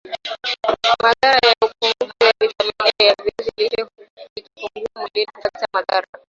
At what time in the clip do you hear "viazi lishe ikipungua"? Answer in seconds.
3.23-4.89